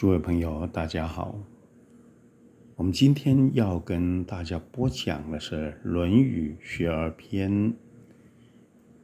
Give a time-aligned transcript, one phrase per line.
[0.00, 1.38] 诸位朋友，大家好。
[2.74, 7.52] 我们今天要跟大家播讲的是《论语·学而篇》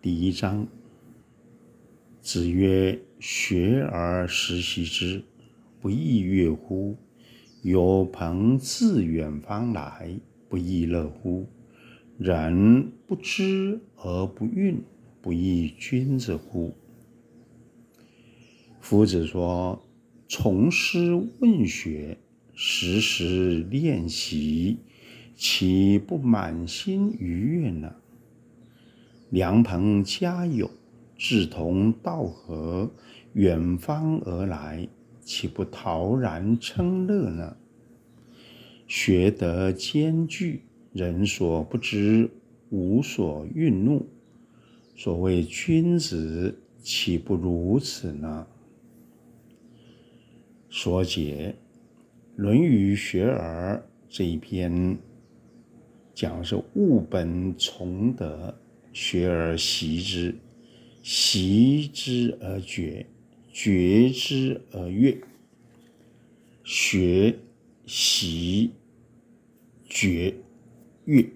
[0.01, 0.67] 第一章。
[2.23, 5.23] 子曰：“学而时习之，
[5.83, 6.97] 不亦说乎？
[7.61, 10.19] 有朋自远方来，
[10.49, 11.47] 不亦乐乎？
[12.17, 14.79] 人不知而不愠，
[15.21, 16.75] 不亦君子乎？”
[18.81, 19.86] 夫子说。
[20.29, 22.19] 从师问学，
[22.53, 24.79] 时时练习，
[25.37, 27.95] 岂不满心愉悦呢？
[29.31, 30.69] 良朋佳友，
[31.17, 32.91] 志同道合，
[33.35, 34.89] 远方而来，
[35.21, 37.57] 岂不陶然称乐呢？
[38.89, 42.29] 学得兼具，人所不知，
[42.71, 44.09] 无所愠怒。
[44.97, 48.49] 所谓君子，岂不如此呢？
[50.79, 51.55] 所解
[52.37, 53.77] 《论语·学而》
[54.11, 54.99] 这一篇，
[56.15, 58.55] 讲的是物本从德，
[58.93, 60.35] 学而习之，
[61.03, 63.07] 习之而觉、
[63.51, 65.19] 觉之而悦。
[66.63, 67.35] 学、
[67.87, 68.73] 习、
[69.89, 70.35] 觉、
[71.07, 71.27] 悦，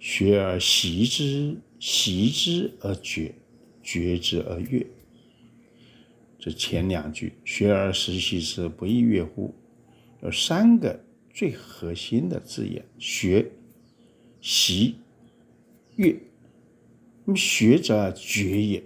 [0.00, 3.32] 学而习之，习之而觉，
[3.80, 4.84] 觉之而悦。
[6.44, 9.54] 这前两句“学而时习之，不亦说乎”，
[10.20, 13.50] 有三个最核心的字眼：学、
[14.42, 14.96] 习、
[15.96, 16.14] 悦。
[17.24, 18.82] 那么学者决也，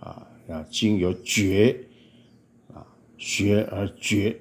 [0.00, 1.76] 啊，要经由觉，
[2.74, 2.84] 啊，
[3.16, 4.40] 学而觉，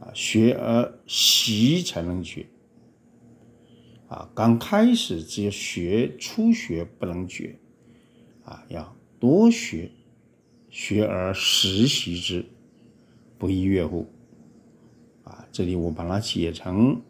[0.00, 2.46] 啊，学而习才能觉。
[4.08, 7.58] 啊，刚开始只有学，初学不能觉，
[8.42, 9.90] 啊，要多学。
[10.72, 12.46] 学而时习之，
[13.36, 14.06] 不亦说乎？
[15.22, 17.02] 啊，这里我把它写成：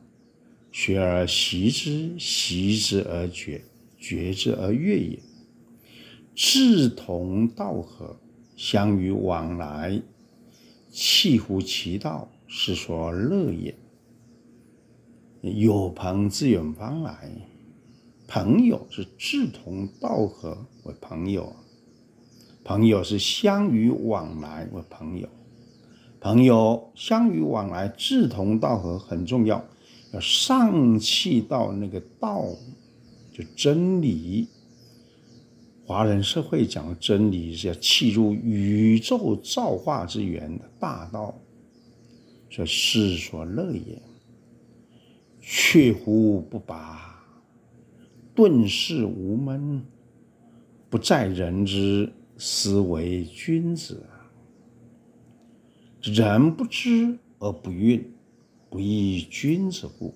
[0.72, 3.62] 学而习之，习之而觉，
[3.96, 5.16] 觉之而悦也。
[6.34, 8.18] 志同道合，
[8.56, 10.02] 相与往来，
[10.90, 13.72] 契乎其道，是所乐也。
[15.40, 17.30] 有朋自远方来，
[18.26, 21.54] 朋友是志同道合为朋友。
[22.64, 25.28] 朋友是相与往来为朋友，
[26.20, 29.64] 朋友相与往来，志同道合很重要，
[30.12, 32.44] 要上契到那个道，
[33.32, 34.48] 就真理。
[35.84, 41.34] 华人社会讲的真理是要契入宇宙造化之源的大道，
[42.48, 44.00] 这世所乐也。
[45.40, 47.20] 确乎不拔，
[48.32, 49.84] 顿世无闷，
[50.88, 52.12] 不在人之。
[52.44, 54.02] 斯为君子。
[56.00, 58.02] 人不知而不愠，
[58.68, 60.12] 不亦君子乎？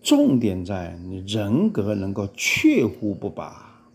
[0.00, 3.90] 重点在你人格能够确乎不拔，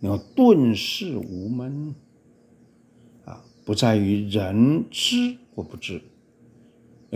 [0.00, 1.94] 能够顿世无闷。
[3.24, 6.02] 啊，不在于人知或不知。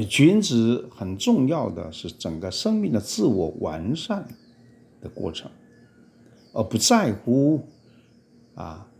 [0.08, 4.28] 君子很重要的是整个生命的自我完善
[5.00, 5.50] 的过程。
[6.56, 7.68] 而不在乎，
[8.54, 8.90] 啊，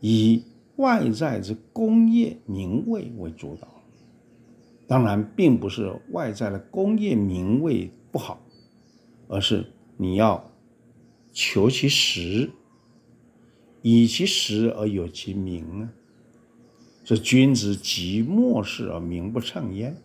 [0.00, 0.44] 以
[0.76, 3.66] 外在之功业名位为主导。
[4.86, 8.40] 当然，并不是外在的功业名位不好，
[9.26, 9.66] 而是
[9.96, 10.52] 你要
[11.32, 12.48] 求其实，
[13.82, 15.90] 以其实而有其名啊。
[17.02, 19.96] 这君子即莫世而名不称焉。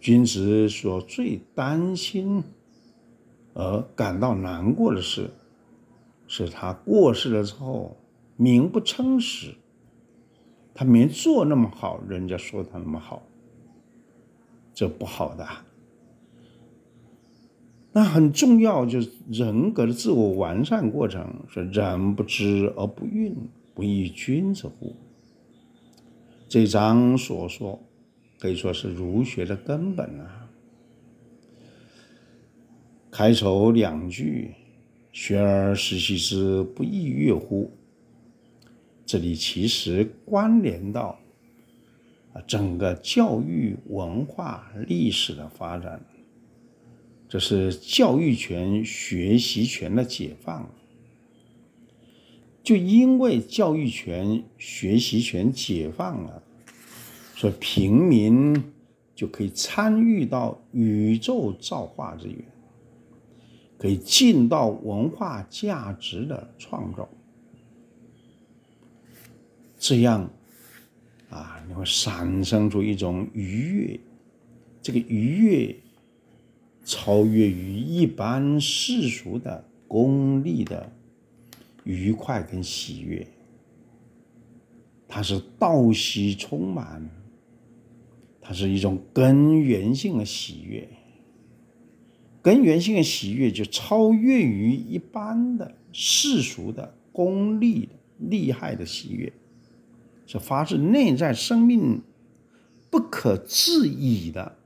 [0.00, 2.42] 君子所最担心
[3.52, 5.28] 而感到难过的是。
[6.36, 7.96] 是他过世了之后，
[8.36, 9.54] 名不称实，
[10.74, 13.22] 他没做那么好，人家说他那么好，
[14.74, 15.46] 这不好的。
[17.92, 23.32] 那很重要，就是人格的自我完善过程，是人不知而不愠，
[23.72, 24.96] 不亦君子乎？
[26.48, 27.80] 这章所说，
[28.40, 30.50] 可以说是儒学的根本啊。
[33.12, 34.56] 开头两句。
[35.14, 37.70] 学而时习之，不亦说乎？
[39.06, 41.20] 这里其实关联到
[42.32, 46.04] 啊整个教育文化历史的发展，
[47.28, 50.68] 这是教育权、学习权的解放。
[52.64, 56.42] 就因为教育权、学习权解放了，
[57.36, 58.60] 所以平民
[59.14, 62.44] 就可以参与到宇宙造化之源。
[63.84, 67.06] 可以尽到文化价值的创造，
[69.78, 70.30] 这样
[71.28, 74.00] 啊，你会产生出一种愉悦，
[74.80, 75.76] 这个愉悦
[76.82, 80.90] 超越于一般世俗的功利的
[81.82, 83.26] 愉快跟喜悦，
[85.06, 87.06] 它是道喜充满，
[88.40, 90.88] 它是一种根源性的喜悦。
[92.44, 99.32] 根源性的喜悦就超越于一般的世俗的功利的利害的喜悦，
[100.26, 102.02] 是发自内在生命
[102.90, 104.58] 不可置疑的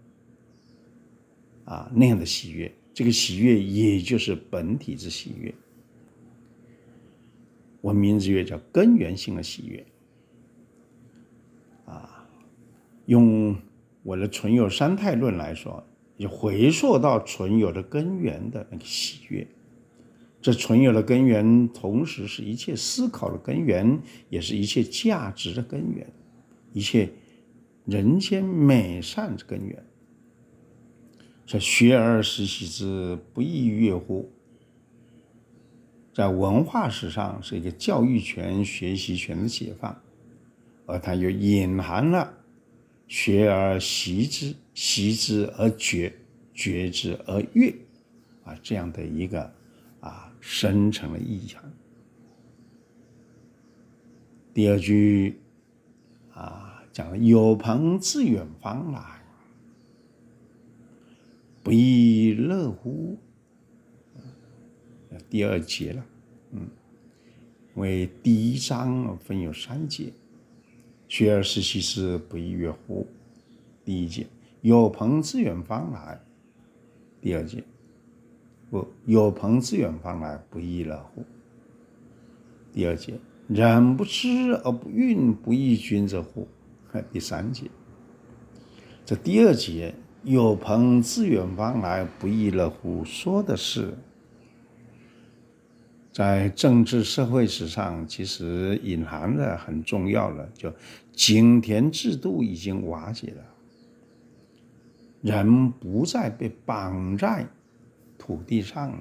[1.67, 2.75] 啊那样的喜悦。
[2.93, 5.55] 这个喜悦也就是本体之喜悦，
[7.81, 9.87] 我名字也叫根源性的喜悦。
[11.85, 12.27] 啊，
[13.07, 13.55] 用
[14.03, 15.87] 我的存有三态论来说。
[16.19, 19.47] 也回溯到存有的根源的那个喜悦，
[20.43, 23.99] 这存有的根源，同时是一切思考的根源，
[24.29, 26.07] 也是一切价值的根源，
[26.73, 27.09] 一切
[27.87, 29.83] 人间美善之根源。
[31.47, 34.29] 说学而时习之，不亦说乎？
[36.13, 39.97] 在文化史上是一个教育权、学习权的解放，
[40.85, 42.35] 而它又隐含了。
[43.09, 46.15] 学而习之，习之而觉，
[46.55, 47.75] 觉之而悦，
[48.45, 49.51] 啊，这样的一个
[50.01, 51.73] 啊深层的意涵。
[54.53, 55.41] 第二句
[56.35, 59.23] 啊讲了有朋自远方来，
[61.63, 63.19] 不亦乐乎？
[65.31, 66.07] 第二节了，
[66.53, 66.69] 嗯，
[67.75, 70.13] 为第一章分有三节。
[71.09, 73.07] 学而时习之，不亦说乎？
[73.85, 74.27] 第一节，
[74.61, 76.21] 有朋自远方来。
[77.21, 77.65] 第二节，
[78.71, 81.25] 不，有朋自远方来，不亦乐乎？
[82.73, 83.15] 第二节，
[83.49, 86.47] 人不知而不愠，不亦君子乎？
[87.11, 87.71] 第三节，
[89.05, 93.05] 这第二节，有朋自远方来，不亦乐乎？
[93.05, 93.95] 说的是。
[96.19, 100.75] 在政治社会史上，其实隐含的很重要的，就
[101.13, 103.45] 井田制度已经瓦解了，
[105.23, 107.47] 人不再被绑在
[108.19, 108.99] 土地上了。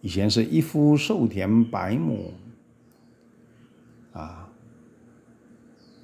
[0.00, 2.32] 以前是一夫受田百亩，
[4.14, 4.50] 啊，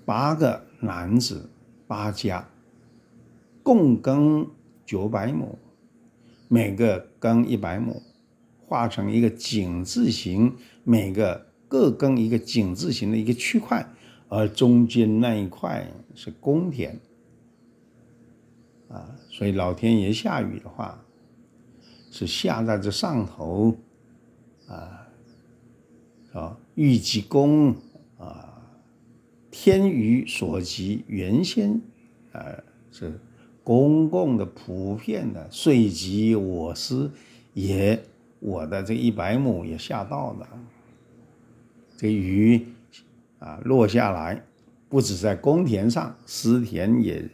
[0.04, 1.48] 八个男子
[1.86, 2.46] 八家
[3.62, 4.46] 共耕
[4.84, 5.58] 九百亩，
[6.48, 8.02] 每个耕一百亩。
[8.72, 10.50] 画成一个井字形，
[10.82, 13.86] 每个各耕一个井字形的一个区块，
[14.28, 16.98] 而中间那一块是公田，
[18.88, 21.04] 啊，所以老天爷下雨的话，
[22.10, 23.76] 是下在这上头，
[24.66, 25.06] 啊，
[26.32, 27.76] 啊，雨即公，
[28.16, 28.58] 啊，
[29.50, 31.78] 天雨所及，原先，
[32.32, 32.40] 啊，
[32.90, 33.20] 是
[33.62, 37.10] 公共的、普遍的，遂及我师
[37.52, 38.02] 也。
[38.44, 40.48] 我的这一百亩也下到了，
[41.96, 42.66] 这雨
[43.38, 44.42] 啊落下来，
[44.88, 47.24] 不止在公田上，私田也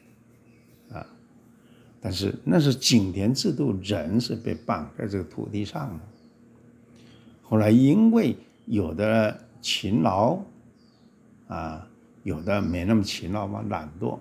[0.92, 1.06] 啊，
[1.98, 6.00] 但是那是井田制度，人是被绑在这个土地上的。
[7.42, 10.38] 后来因为有的勤劳
[11.46, 11.88] 啊，
[12.22, 14.18] 有的没那么勤劳嘛，懒惰，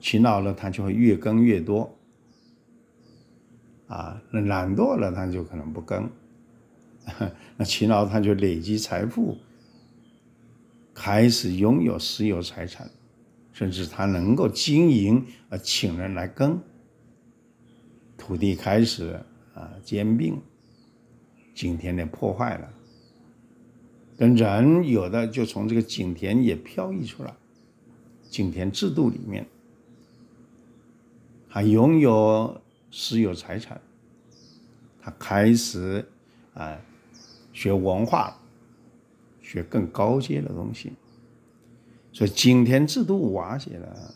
[0.00, 1.96] 勤劳了他就会越耕越多。
[3.90, 6.04] 啊，那懒惰了，他就可能不耕；
[7.58, 9.36] 那勤劳，他就累积财富，
[10.94, 12.88] 开始拥有私有财产，
[13.52, 16.60] 甚至他能够经营，而请人来耕。
[18.16, 19.20] 土地开始
[19.54, 20.40] 啊兼并，
[21.52, 22.72] 井田也破坏了，
[24.16, 27.34] 跟人有的就从这个井田也飘逸出来，
[28.30, 29.44] 井田制度里面
[31.48, 32.62] 还拥有。
[32.90, 33.80] 私有财产，
[35.00, 36.04] 他开始
[36.54, 36.76] 啊
[37.52, 38.36] 学文化，
[39.40, 40.92] 学更高阶的东西，
[42.12, 44.14] 所以井田制度瓦解了，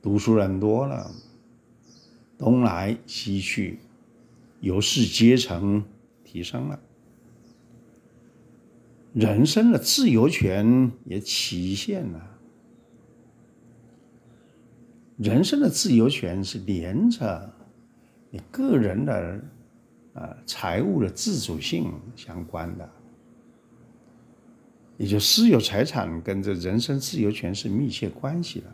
[0.00, 1.10] 读书人多了，
[2.38, 3.78] 东来西去，
[4.60, 5.84] 有识阶层
[6.24, 6.80] 提升了，
[9.12, 12.39] 人生的自由权也体现了。
[15.22, 17.52] 人生的自由权是连着
[18.30, 19.40] 你个人的
[20.14, 22.88] 呃财务的自主性相关的，
[24.96, 28.66] 也就私有财产跟这人身自由权是密切关系的。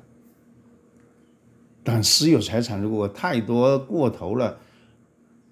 [1.82, 4.56] 但私有财产如果太多过头了，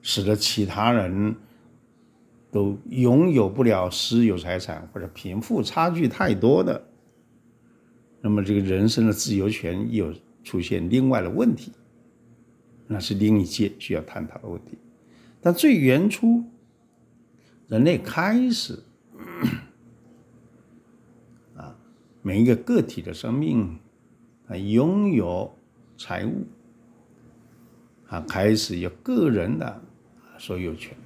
[0.00, 1.34] 使得其他人
[2.52, 6.86] 都拥有不了私有财产或者贫富差距太多的，
[8.20, 11.72] 那么这个人身的自由权有出现另外的问题，
[12.86, 14.78] 那是另一件需要探讨的问题。
[15.40, 16.44] 但最原初，
[17.66, 18.78] 人类开始
[21.56, 21.74] 啊，
[22.22, 23.76] 每一个个体的生命
[24.46, 25.52] 啊，拥有
[25.98, 26.46] 财物
[28.08, 29.82] 啊，开始有个人的
[30.38, 30.96] 所有权。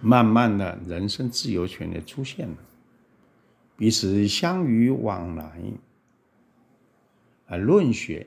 [0.00, 2.56] 慢慢的人身自由权也出现了，
[3.76, 5.60] 彼此相与往来，
[7.48, 8.26] 啊，论学，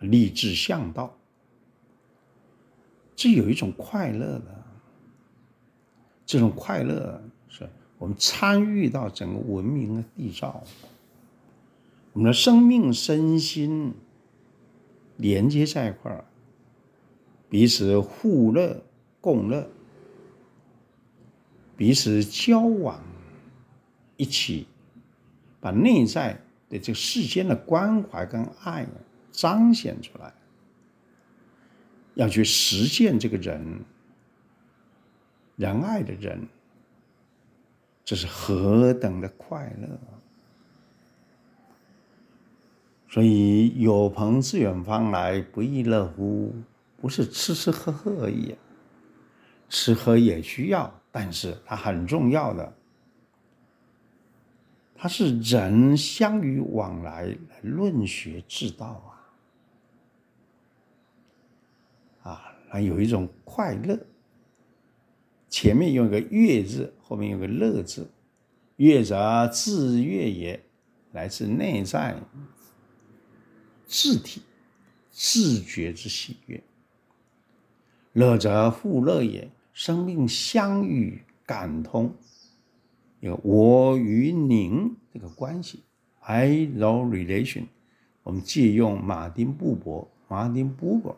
[0.00, 1.16] 立志向道。
[3.14, 4.64] 这有一种快乐的，
[6.24, 10.64] 这种快乐是我们参与到整个文明的缔造，
[12.12, 13.92] 我们的生命身心
[15.16, 16.24] 连接在一块儿，
[17.50, 18.82] 彼此互乐
[19.20, 19.70] 共乐，
[21.76, 23.02] 彼此交往，
[24.16, 24.66] 一起
[25.60, 28.86] 把内在的这个世间的关怀跟爱
[29.30, 30.32] 彰显出来。
[32.14, 33.62] 要去实践这个人
[35.56, 36.46] 仁爱的人，
[38.04, 39.88] 这是何等的快乐！
[43.08, 46.54] 所以有朋自远方来，不亦乐乎？
[47.00, 48.54] 不是吃吃喝喝而已，
[49.68, 52.72] 吃喝也需要，但是它很重要的，
[55.02, 59.02] 它是人相与往来论学之道
[62.22, 62.28] 啊。
[62.30, 63.98] 啊，那有一种快乐，
[65.48, 68.10] 前面用一个“悦”字，后面用个“乐”字。
[68.76, 70.62] 悦则自悦也，
[71.12, 72.20] 来自内在
[73.86, 74.42] 自体
[75.10, 76.60] 自觉之喜悦；
[78.12, 82.14] 乐则互乐也，生命相与感通，
[83.20, 85.82] 有我与您这个关系
[86.20, 87.66] ，I know relation。
[88.22, 91.16] 我们借用马丁布伯，马丁布伯。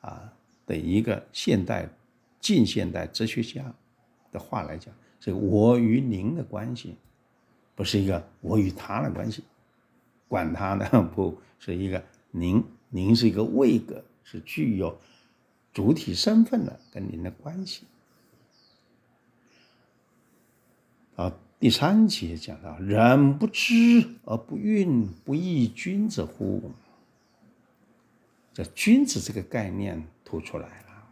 [0.00, 0.32] 啊
[0.66, 1.88] 的一个现代、
[2.40, 3.74] 近现代哲学家
[4.32, 6.94] 的话来讲，这个我与您的关系，
[7.74, 9.44] 不是一个我与他的关系，
[10.28, 14.96] 管他呢， 不是一个您，您是一个位格，是具有
[15.72, 17.84] 主体身份的跟您的关系。
[21.16, 26.72] 啊，第三节讲到，人不知而不愠，不亦君子乎？
[28.52, 31.04] 这君子这个概念突出来了，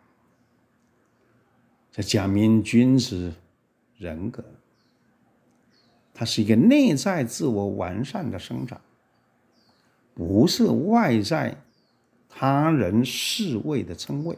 [1.90, 3.32] 这讲明君子
[3.96, 4.44] 人格，
[6.14, 8.80] 它是一个内在自我完善的生长，
[10.14, 11.56] 不是外在
[12.28, 14.36] 他人视为的称谓。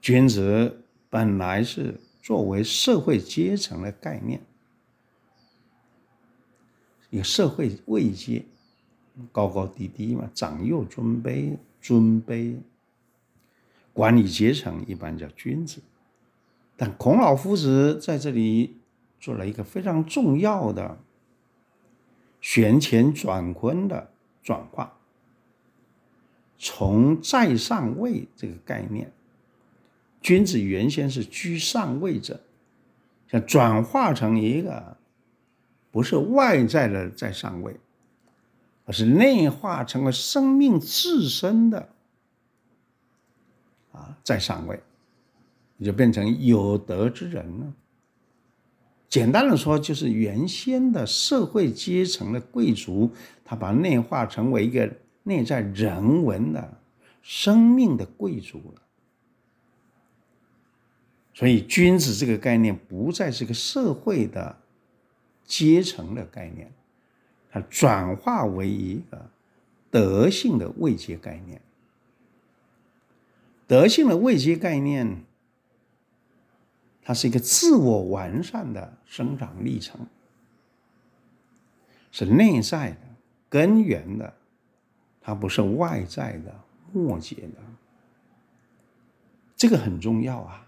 [0.00, 4.40] 君子本来是作为社会阶层的概念，
[7.10, 8.44] 有社会位阶。
[9.30, 12.56] 高高低低嘛，长幼尊卑，尊卑。
[13.92, 15.80] 管理阶层一般叫君子，
[16.76, 18.76] 但孔老夫子在这里
[19.20, 20.98] 做了一个非常重要的
[22.40, 24.10] 旋乾转坤的
[24.42, 24.98] 转化，
[26.58, 29.12] 从在上位这个概念，
[30.26, 32.40] 君子原先是居上位者，
[33.30, 34.96] 想转化成一个
[35.92, 37.78] 不是外在的在上位。
[38.86, 41.88] 而是内化成为生命自身的
[43.92, 44.80] 啊，在上位，
[45.76, 47.72] 你就变成有德之人了。
[49.08, 53.12] 简单的说，就是原先的社会阶层的贵族，
[53.44, 54.92] 他把内化成为一个
[55.22, 56.80] 内在人文的
[57.22, 58.82] 生命的贵族了。
[61.36, 64.56] 所以，君子这个概念不再是个社会的
[65.44, 66.72] 阶层的概念。
[67.50, 69.30] 它转化为一个
[69.90, 71.60] 德性的位阶概念，
[73.66, 75.24] 德性的位阶概念，
[77.02, 80.06] 它是一个自我完善的生长历程，
[82.12, 82.98] 是内在的、
[83.50, 84.32] 根源的，
[85.20, 86.58] 它不是外在的、
[86.94, 87.62] 末节的。
[89.54, 90.65] 这个很重要啊！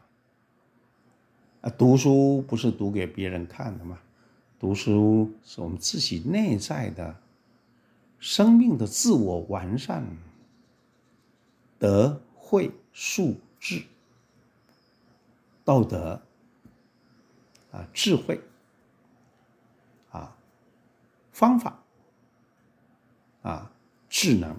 [1.61, 3.99] 啊，读书不是读给别人看的吗？
[4.61, 7.17] 读书是我们自己内在的
[8.19, 10.05] 生命的自我完善，
[11.79, 13.83] 德慧术智、
[15.65, 16.21] 道德
[17.71, 18.41] 啊，智慧
[20.11, 20.37] 啊，
[21.31, 21.81] 方法
[23.43, 23.71] 啊，
[24.09, 24.57] 智能，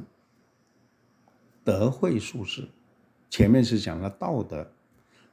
[1.64, 2.70] 德慧术智，
[3.30, 4.72] 前面是讲了道德，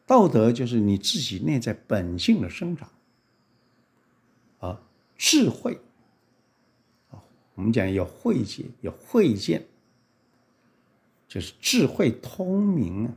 [0.07, 2.89] 道德就是你自己内在本性的生长。
[4.61, 4.81] 啊，
[5.19, 5.81] 智慧，
[7.11, 7.21] 啊，
[7.55, 9.67] 我们讲有慧解，有慧见，
[11.29, 13.13] 就是智慧通明啊，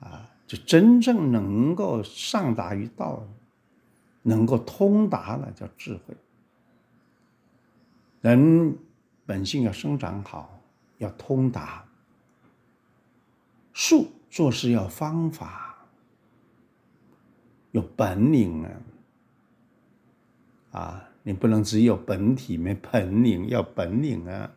[0.00, 3.26] 啊，就真正能够上达于道，
[4.22, 6.14] 能够通达了叫智慧。
[8.20, 8.76] 人
[9.24, 10.60] 本性要生长好，
[10.98, 11.86] 要通达。
[13.72, 15.86] 树做事要方法，
[17.72, 18.70] 有本领啊！
[20.70, 24.52] 啊，你不能只有本体没本领，要本领啊！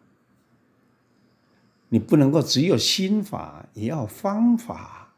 [1.89, 5.09] 你不能够只有心法，也要方法。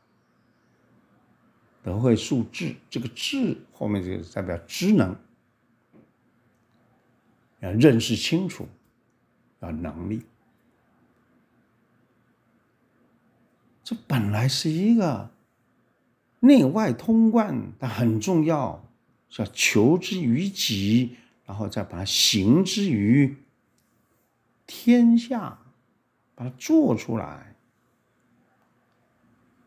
[1.84, 5.16] 德慧素智，这个智后面就代表知能，
[7.60, 8.68] 要认识清楚，
[9.60, 10.26] 要能力。
[13.86, 15.30] 这本来是一个
[16.40, 18.84] 内外通贯，但很重要，
[19.30, 21.16] 是要求之于己，
[21.46, 23.38] 然后再把它行之于
[24.66, 25.60] 天下，
[26.34, 27.56] 把它做出来。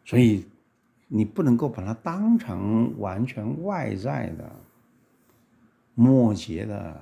[0.04, 0.44] 所以
[1.06, 4.50] 你不能够把它当成完全外在的、
[5.94, 7.00] 末节的。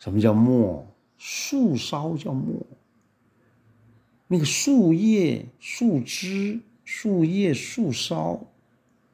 [0.00, 0.84] 什么叫末？
[1.16, 2.56] 树梢叫末。
[4.28, 8.46] 那个树叶、树枝、树叶、树梢，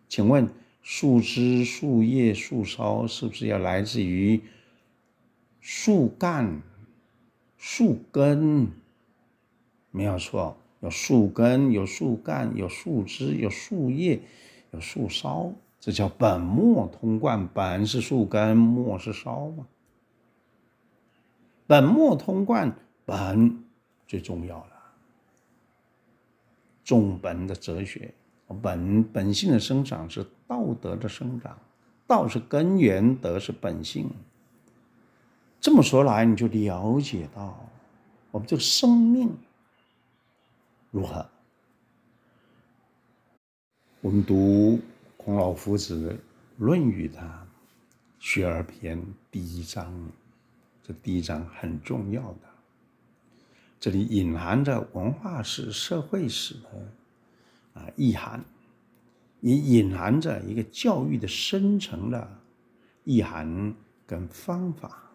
[0.08, 0.48] 请问
[0.82, 4.40] 树枝、树叶、树梢是不是要来自于
[5.60, 6.62] 树干、
[7.58, 8.68] 树根？
[9.90, 14.18] 没有错，有树根、有树干、有树枝、有树叶、
[14.72, 17.46] 有树梢，这叫本末通贯。
[17.48, 19.66] 本是树根，末是梢嘛？
[21.66, 23.62] 本末通贯，本
[24.06, 24.71] 最重要了。
[26.92, 28.12] 重本的哲学，
[28.60, 31.58] 本本性的生长是道德的生长，
[32.06, 34.10] 道是根源，德是本性。
[35.58, 37.66] 这么说来，你就了解到
[38.30, 39.34] 我们这个生命
[40.90, 41.26] 如何？
[44.02, 44.78] 我们读
[45.16, 46.10] 孔老夫子
[46.58, 47.18] 《论语》的
[48.18, 48.98] 《学而篇》
[49.30, 49.90] 第一章，
[50.82, 52.51] 这第一章很重要的。
[53.82, 58.44] 这里隐含着文化史、社会史的啊意涵，
[59.40, 62.38] 也隐含着一个教育的深层的
[63.02, 63.74] 意涵
[64.06, 65.10] 跟方法。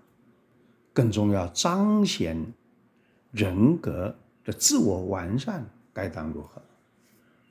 [0.92, 2.46] 更重要，彰显
[3.32, 6.62] 人格的自我完善该当如何？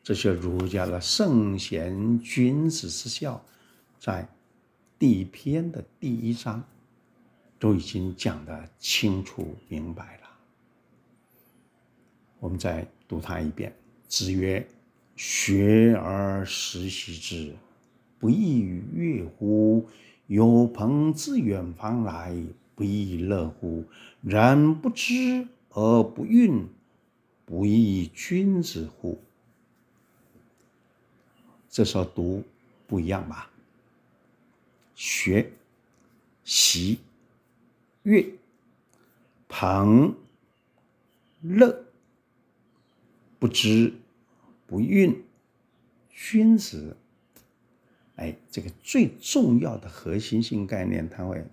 [0.02, 3.42] 这些儒家的圣贤君子之孝，
[3.98, 4.28] 在
[4.98, 6.62] 第一篇的第一章
[7.58, 10.25] 都已经讲得清楚明白了。
[12.38, 13.74] 我们再读它一遍。
[14.08, 14.66] 子曰
[15.16, 17.54] ：“学而时习之，
[18.18, 19.88] 不亦说乎？
[20.26, 22.36] 有朋自远方来，
[22.74, 23.84] 不亦乐乎？
[24.20, 26.66] 人不知而不愠，
[27.44, 29.20] 不亦君子乎？”
[31.70, 32.44] 这时候读
[32.86, 33.50] 不一样吧？
[34.94, 35.50] 学、
[36.44, 36.98] 习、
[38.02, 38.24] 乐、
[39.48, 40.14] 朋、
[41.40, 41.85] 乐。
[43.38, 43.92] 不知
[44.66, 45.16] 不愠，
[46.10, 46.96] 君子。
[48.16, 51.44] 哎，这个最重要的核心性概念，它会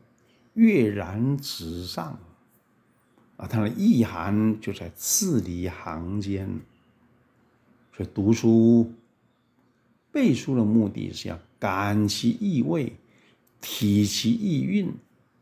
[0.54, 2.18] 跃然纸上
[3.36, 3.46] 啊！
[3.46, 6.48] 它的意涵就在字里行间。
[7.96, 8.94] 所以读书、
[10.12, 12.94] 背书的目的是要感其意味，
[13.60, 14.94] 体其意蕴，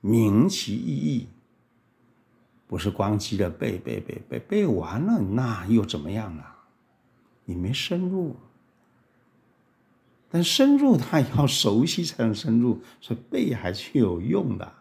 [0.01, 1.27] 明其意义。
[2.71, 6.55] 不是光记着背背背背背完了，那又怎么样了？
[7.43, 8.37] 你没深入。
[10.29, 14.71] 但深入，它要熟悉才能深入，所以背还是有用的。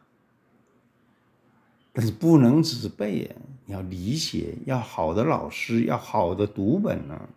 [1.92, 7.29] 但是不能只背，你要理解，要好的老师，要好的读本呢，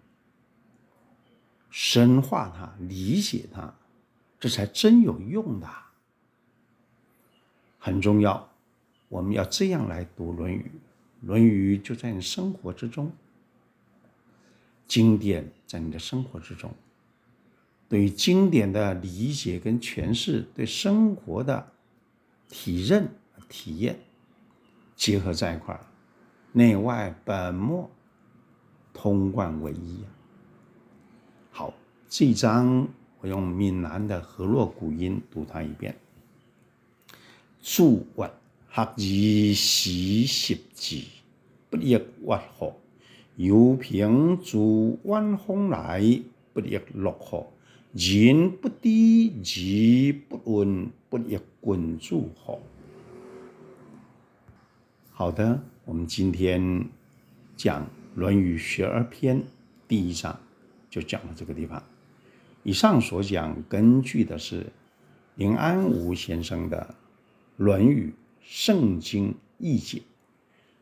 [1.72, 3.74] 深化它，理解它，
[4.40, 5.68] 这才真有用的，
[7.80, 8.53] 很重要。
[9.14, 10.72] 我们要这样来读《论语》，
[11.28, 13.12] 《论语》就在你生活之中，
[14.88, 16.74] 经典在你的生活之中，
[17.88, 21.74] 对于经典的理解跟诠释，对生活的
[22.50, 23.08] 体认、
[23.48, 24.00] 体验
[24.96, 25.86] 结合在一块儿，
[26.52, 27.92] 内外本末
[28.94, 30.04] 通贯为一。
[31.52, 31.72] 好，
[32.10, 32.88] 这一章
[33.22, 35.96] 我用闽南的河洛古音读它一遍，
[37.62, 38.28] 注文。
[38.76, 41.04] 学而时习之，
[41.70, 42.74] 不亦说乎？
[43.36, 46.02] 犹平诸万峰来，
[46.54, 47.46] 不亦乐乎？
[47.92, 52.60] 人不低，己不稳，不亦滚诸乎？
[55.12, 56.84] 好的，我们今天
[57.56, 57.84] 讲
[58.16, 59.40] 《论语·学而篇》
[59.88, 60.40] 第一章，
[60.90, 61.84] 就讲到这个地方。
[62.64, 64.66] 以上所讲，根据的是
[65.36, 66.96] 林安梧先生的
[67.64, 68.12] 《论语
[68.44, 69.98] 圣经译解》，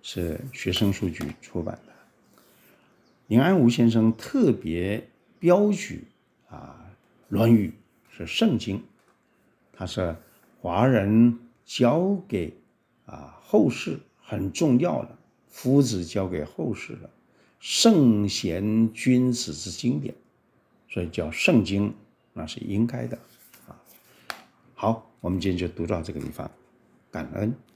[0.02, 1.94] 是学生书局出版的。
[3.28, 5.08] 林安梧先生特别
[5.40, 6.04] 标举
[6.50, 6.76] 啊，
[7.30, 7.74] 《论语》
[8.18, 8.84] 是圣经，
[9.72, 10.16] 它是
[10.60, 12.54] 华人教给
[13.06, 14.00] 啊后世。
[14.24, 15.18] 很重要的，
[15.50, 17.10] 夫子交给后世的
[17.60, 20.16] 圣贤君子之经典，
[20.88, 21.94] 所以叫圣经，
[22.32, 23.20] 那是应该的
[23.68, 23.76] 啊。
[24.74, 26.50] 好，我们今天就读到这个地方，
[27.12, 27.71] 感恩。